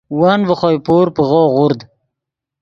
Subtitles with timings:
[0.19, 1.79] ون ڤے خوئے پور پیغو غورد